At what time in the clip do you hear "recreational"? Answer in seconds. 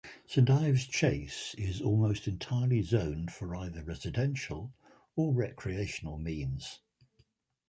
5.31-6.17